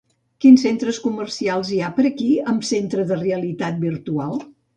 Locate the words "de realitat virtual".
3.13-4.37